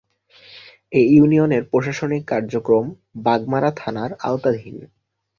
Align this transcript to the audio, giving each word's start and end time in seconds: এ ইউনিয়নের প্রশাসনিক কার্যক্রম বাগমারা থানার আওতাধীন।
এ 0.93 1.01
ইউনিয়নের 1.13 1.63
প্রশাসনিক 1.65 2.23
কার্যক্রম 2.27 2.85
বাগমারা 3.25 3.69
থানার 3.77 4.11
আওতাধীন। 4.21 4.77